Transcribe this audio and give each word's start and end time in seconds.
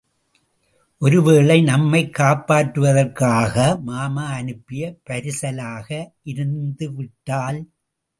ஒருவேளை 1.01 1.61
நம்மைக் 1.61 2.15
காப்பாற்றுவதற்கு 2.19 3.81
மாமா 3.81 4.25
அனுப்பிய 4.31 4.95
பரிசலாக 5.09 5.89
இருந்துவிட்டால்...........? 6.23 7.61